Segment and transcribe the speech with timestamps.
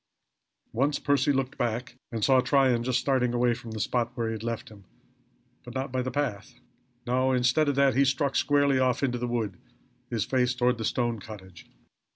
[0.73, 4.37] Once Percy looked back and saw Tryon just starting away from the spot where he
[4.37, 4.85] left him,
[5.63, 6.55] but not by the path.
[7.05, 9.59] No, instead of that he struck squarely off into the wood,
[10.09, 11.69] his face toward the stone cottage.